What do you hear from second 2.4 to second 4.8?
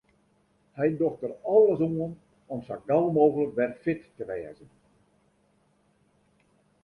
om sa gau mooglik wer fit te wêzen.